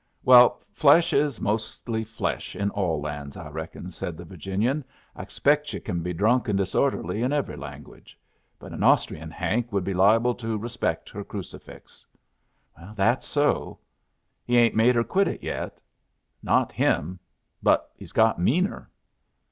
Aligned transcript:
"Well, 0.23 0.63
flesh 0.73 1.13
is 1.13 1.39
mostly 1.39 2.03
flesh 2.03 2.55
in 2.55 2.71
all 2.71 2.99
lands, 3.01 3.37
I 3.37 3.47
reckon," 3.49 3.91
said 3.91 4.17
the 4.17 4.25
Virginian. 4.25 4.83
"I 5.15 5.21
expect 5.21 5.71
yu' 5.71 5.79
can 5.79 6.01
be 6.01 6.11
drunk 6.11 6.47
and 6.47 6.57
disorderly 6.57 7.21
in 7.21 7.31
every 7.31 7.55
language. 7.55 8.17
But 8.57 8.71
an 8.73 8.81
Austrian 8.81 9.29
Hank 9.29 9.71
would 9.71 9.83
be 9.83 9.93
liable 9.93 10.33
to 10.33 10.57
respect 10.57 11.07
her 11.11 11.23
crucifix." 11.23 12.03
"That's 12.95 13.27
so!" 13.27 13.77
"He 14.43 14.57
ain't 14.57 14.73
made 14.75 14.95
her 14.95 15.03
quit 15.03 15.27
it 15.27 15.43
yet?" 15.43 15.79
"Not 16.41 16.71
him. 16.71 17.19
But 17.61 17.91
he's 17.95 18.11
got 18.11 18.39
meaner." 18.39 18.89